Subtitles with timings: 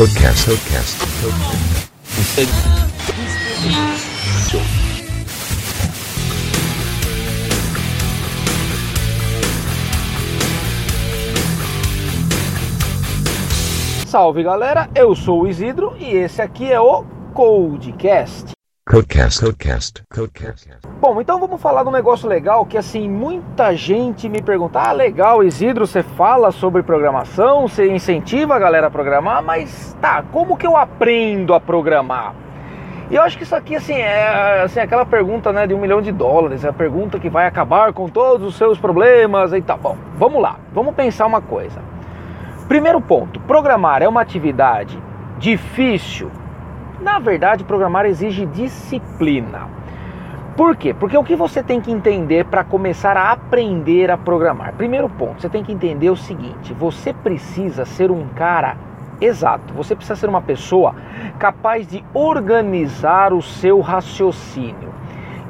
[0.00, 0.48] Codecast.
[0.48, 0.96] Codecast.
[1.20, 2.56] Codecast.
[14.06, 17.04] Salve galera, eu sou o Isidro e esse aqui é o
[17.34, 18.52] Codecast.
[18.90, 19.40] Codecast.
[19.40, 20.02] Codecast.
[20.12, 20.68] Codecast.
[21.00, 24.90] Bom, então vamos falar de um negócio legal que assim, muita gente me pergunta: "Ah,
[24.90, 30.56] legal, Isidro, você fala sobre programação, você incentiva a galera a programar, mas tá, como
[30.56, 32.34] que eu aprendo a programar?"
[33.08, 36.02] E eu acho que isso aqui assim é assim, aquela pergunta, né, de um milhão
[36.02, 39.78] de dólares, é a pergunta que vai acabar com todos os seus problemas e tal.
[39.78, 40.56] Bom, vamos lá.
[40.72, 41.80] Vamos pensar uma coisa.
[42.66, 45.00] Primeiro ponto, programar é uma atividade
[45.38, 46.39] difícil?
[47.00, 49.68] Na verdade, programar exige disciplina.
[50.54, 50.92] Por quê?
[50.92, 54.74] Porque o que você tem que entender para começar a aprender a programar?
[54.74, 58.76] Primeiro ponto, você tem que entender o seguinte: você precisa ser um cara
[59.18, 60.94] exato, você precisa ser uma pessoa
[61.38, 64.90] capaz de organizar o seu raciocínio.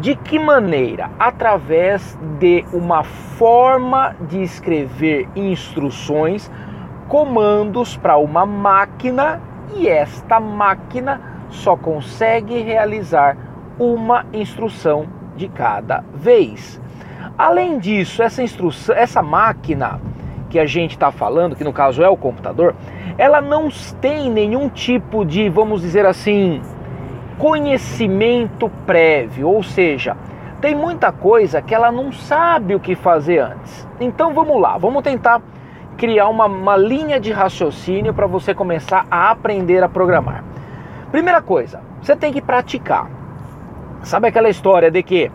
[0.00, 1.10] De que maneira?
[1.18, 6.50] Através de uma forma de escrever instruções
[7.08, 9.40] comandos para uma máquina
[9.74, 13.36] e esta máquina só consegue realizar
[13.78, 16.80] uma instrução de cada vez.
[17.36, 20.00] Além disso, essa instrução, essa máquina
[20.50, 22.74] que a gente está falando, que no caso é o computador,
[23.16, 23.68] ela não
[24.00, 26.60] tem nenhum tipo de, vamos dizer assim,
[27.38, 30.16] conhecimento prévio, ou seja,
[30.60, 33.86] tem muita coisa que ela não sabe o que fazer antes.
[34.00, 35.40] Então vamos lá, vamos tentar
[35.96, 40.44] criar uma, uma linha de raciocínio para você começar a aprender a programar.
[41.10, 43.10] Primeira coisa, você tem que praticar.
[44.02, 45.30] Sabe aquela história de que,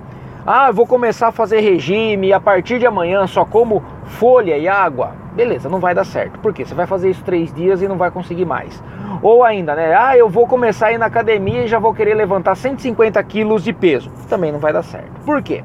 [0.46, 4.56] ah, eu vou começar a fazer regime e a partir de amanhã só como folha
[4.56, 5.12] e água?
[5.34, 6.38] Beleza, não vai dar certo.
[6.40, 6.64] Por quê?
[6.64, 8.84] Você vai fazer isso três dias e não vai conseguir mais.
[9.24, 9.96] Ou ainda, né?
[9.96, 13.64] Ah, eu vou começar a ir na academia e já vou querer levantar 150 quilos
[13.64, 14.12] de peso.
[14.30, 15.22] Também não vai dar certo.
[15.26, 15.64] Por quê?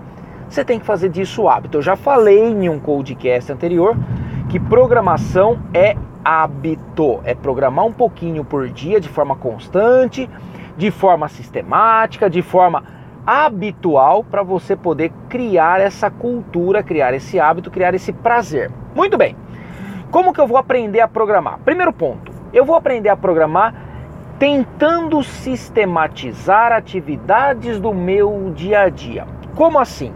[0.48, 1.78] Você tem que fazer disso hábito.
[1.78, 3.94] Eu já falei em um podcast anterior
[4.48, 5.94] que programação é
[6.28, 10.28] hábito, é programar um pouquinho por dia de forma constante,
[10.76, 12.84] de forma sistemática, de forma
[13.26, 18.70] habitual para você poder criar essa cultura, criar esse hábito, criar esse prazer.
[18.94, 19.34] Muito bem.
[20.10, 21.60] Como que eu vou aprender a programar?
[21.64, 23.74] Primeiro ponto, eu vou aprender a programar
[24.38, 29.26] tentando sistematizar atividades do meu dia a dia.
[29.54, 30.12] Como assim?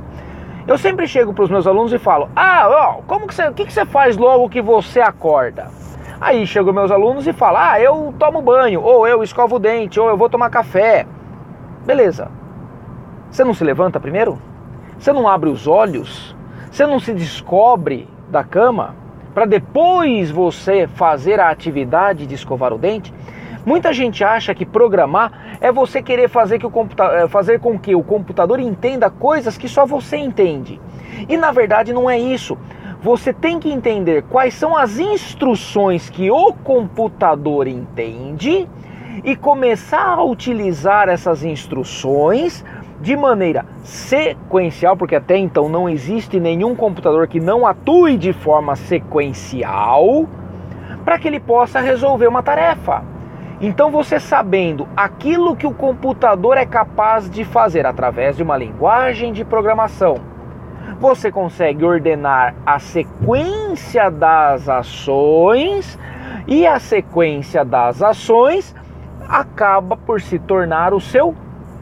[0.67, 3.55] Eu sempre chego para os meus alunos e falo: Ah, ó, como que você, o
[3.55, 5.82] que, que você faz logo que você acorda?
[6.23, 9.99] Aí chegam meus alunos e falam: Ah, eu tomo banho, ou eu escovo o dente,
[9.99, 11.05] ou eu vou tomar café.
[11.85, 12.31] Beleza.
[13.29, 14.41] Você não se levanta primeiro?
[14.97, 16.37] Você não abre os olhos?
[16.71, 18.95] Você não se descobre da cama
[19.35, 23.13] para depois você fazer a atividade de escovar o dente?
[23.67, 27.97] Muita gente acha que programar é você querer fazer, que o computa fazer com que
[27.97, 30.81] o computador entenda coisas que só você entende.
[31.29, 32.57] E na verdade não é isso.
[33.03, 38.69] Você tem que entender quais são as instruções que o computador entende
[39.25, 42.65] e começar a utilizar essas instruções
[43.01, 48.77] de maneira sequencial, porque até então não existe nenhum computador que não atue de forma
[48.77, 50.29] sequencial,
[51.05, 53.03] para que ele possa resolver uma tarefa.
[53.61, 59.33] Então, você sabendo aquilo que o computador é capaz de fazer através de uma linguagem
[59.33, 60.32] de programação,
[61.03, 65.99] você consegue ordenar a sequência das ações
[66.47, 68.73] e a sequência das ações
[69.29, 71.35] acaba por se tornar o seu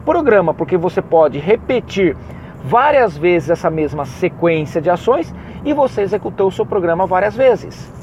[0.03, 2.17] programa, porque você pode repetir
[2.63, 5.31] várias vezes essa mesma sequência de ações
[5.63, 7.93] e você executou o seu programa várias vezes.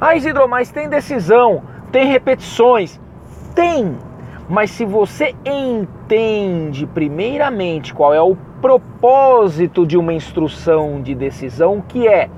[0.00, 3.00] Ah, Isidro, mas tem decisão, tem repetições.
[3.56, 3.98] Tem,
[4.50, 12.08] mas se você entende primeiramente qual é o propósito de uma instrução de decisão, que
[12.08, 12.28] é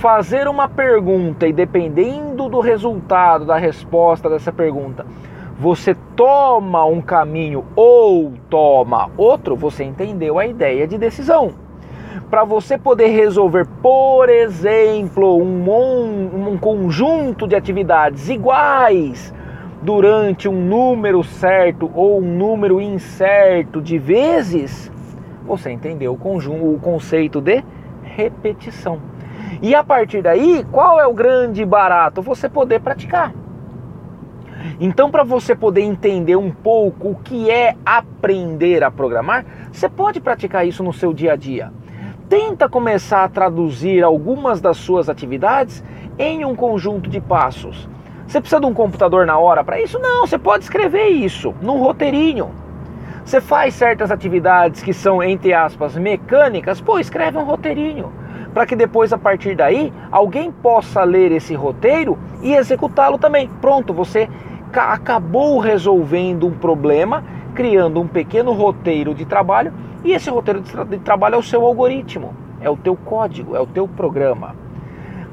[0.00, 5.04] fazer uma pergunta e dependendo do resultado da resposta dessa pergunta,
[5.58, 11.52] você toma um caminho ou toma outro, você entendeu a ideia de decisão.
[12.30, 19.32] Para você poder resolver, por exemplo, um, um conjunto de atividades iguais
[19.84, 24.90] durante um número certo ou um número incerto de vezes,
[25.46, 27.62] você entendeu o, conjunto, o conceito de
[28.02, 28.98] repetição.
[29.60, 32.22] E a partir daí, qual é o grande barato?
[32.22, 33.34] Você poder praticar.
[34.80, 40.18] Então, para você poder entender um pouco o que é aprender a programar, você pode
[40.18, 41.70] praticar isso no seu dia a dia.
[42.26, 45.84] Tenta começar a traduzir algumas das suas atividades
[46.18, 47.86] em um conjunto de passos
[48.26, 49.98] Você precisa de um computador na hora para isso?
[49.98, 52.50] Não, você pode escrever isso num roteirinho.
[53.24, 58.12] Você faz certas atividades que são, entre aspas, mecânicas, pô, escreve um roteirinho.
[58.52, 63.48] Para que depois, a partir daí, alguém possa ler esse roteiro e executá-lo também.
[63.60, 64.28] Pronto, você
[64.72, 67.24] acabou resolvendo um problema,
[67.54, 69.72] criando um pequeno roteiro de trabalho,
[70.04, 73.56] e esse roteiro de, tra de trabalho é o seu algoritmo, é o teu código,
[73.56, 74.54] é o teu programa.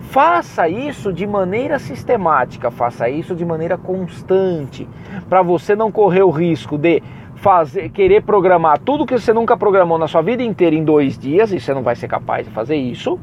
[0.09, 4.87] Faça isso de maneira sistemática, faça isso de maneira constante,
[5.29, 7.01] para você não correr o risco de
[7.35, 11.53] fazer, querer programar tudo que você nunca programou na sua vida inteira em dois dias,
[11.53, 13.19] e você não vai ser capaz de fazer isso,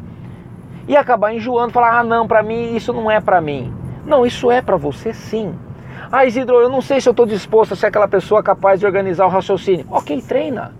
[0.88, 3.72] e acabar enjoando, falar: ah, não, para mim isso não é para mim.
[4.06, 5.54] Não, isso é para você sim.
[6.10, 8.86] Ah, Isidro, eu não sei se eu estou disposto a ser aquela pessoa capaz de
[8.86, 9.84] organizar o raciocínio.
[9.90, 10.72] Ok, treina.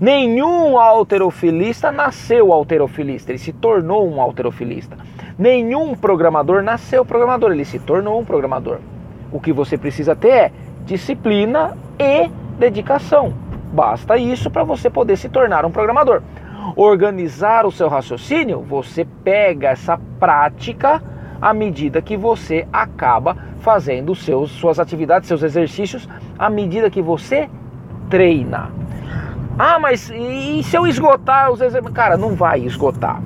[0.00, 4.96] Nenhum alterofilista nasceu alterofilista, ele se tornou um alterofilista.
[5.38, 8.78] Nenhum programador nasceu programador, ele se tornou um programador.
[9.30, 10.52] O que você precisa ter é
[10.86, 13.34] disciplina e dedicação.
[13.74, 16.22] Basta isso para você poder se tornar um programador.
[16.74, 21.02] Organizar o seu raciocínio, você pega essa prática
[21.42, 26.08] à medida que você acaba fazendo seus, suas atividades, seus exercícios,
[26.38, 27.50] à medida que você
[28.08, 28.70] treina.
[29.62, 31.94] Ah, mas e se eu esgotar os exercícios?
[31.94, 33.20] Cara, não vai esgotar.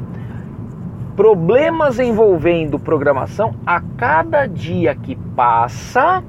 [1.15, 6.25] Problemas envolvendo programação, a cada dia que passa,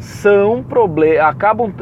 [0.00, 1.72] são problemas, acabam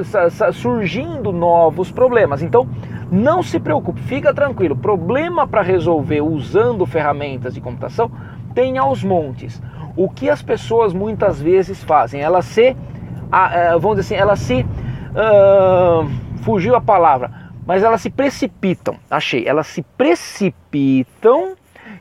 [0.53, 2.43] surgindo novos problemas.
[2.43, 2.69] Então,
[3.11, 4.77] não se preocupe, fica tranquilo.
[4.77, 8.11] Problema para resolver usando ferramentas de computação
[8.55, 9.63] tem aos montes.
[9.97, 12.21] O que as pessoas muitas vezes fazem?
[12.21, 12.77] Elas se,
[13.81, 14.67] vamos dizer assim, elas se,
[15.15, 16.07] uh,
[16.43, 18.97] fugiu a palavra, mas elas se precipitam.
[19.11, 21.57] Achei, elas se precipitam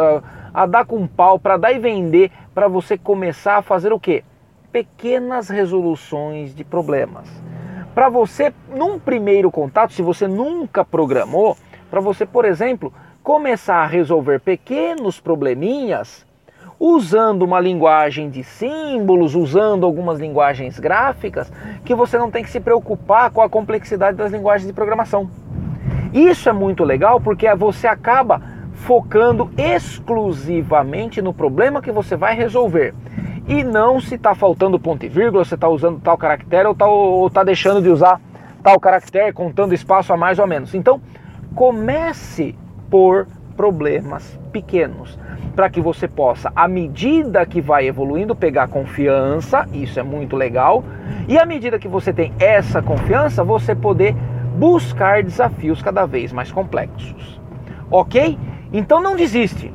[0.52, 4.22] a dar com pau, para dar e vender, para você começar a fazer o quê?
[4.74, 7.30] Pequenas resoluções de problemas.
[7.94, 11.56] Para você, num primeiro contato, se você nunca programou,
[11.88, 12.92] para você, por exemplo,
[13.22, 16.26] começar a resolver pequenos probleminhas
[16.76, 21.52] usando uma linguagem de símbolos, usando algumas linguagens gráficas,
[21.84, 25.30] que você não tem que se preocupar com a complexidade das linguagens de programação.
[26.12, 32.92] Isso é muito legal porque você acaba focando exclusivamente no problema que você vai resolver.
[33.46, 37.44] E não se está faltando ponto e vírgula, você está usando tal caractere ou está
[37.44, 38.20] deixando de usar
[38.62, 40.74] tal caractere, contando espaço a mais ou menos.
[40.74, 41.00] Então,
[41.54, 42.56] comece
[42.90, 45.18] por problemas pequenos,
[45.54, 50.82] para que você possa, à medida que vai evoluindo, pegar confiança, isso é muito legal,
[51.28, 54.14] e à medida que você tem essa confiança, você poder
[54.56, 57.40] buscar desafios cada vez mais complexos.
[57.90, 58.38] Ok?
[58.72, 59.72] Então não desiste.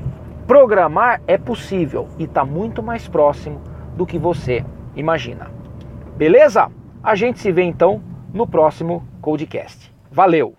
[0.49, 3.61] Programar é possível e está muito mais próximo
[3.95, 4.65] do que você
[4.95, 5.51] imagina.
[6.17, 6.71] Beleza?
[7.03, 8.01] A gente se vê então
[8.33, 9.93] no próximo Codecast.
[10.11, 10.58] Valeu!